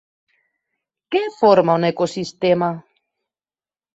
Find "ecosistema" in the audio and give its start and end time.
1.91-2.71